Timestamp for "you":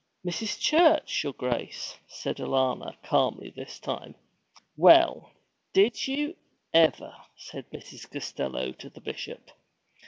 6.07-6.37